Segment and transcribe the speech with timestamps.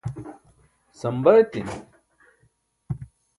[0.99, 1.67] samba etin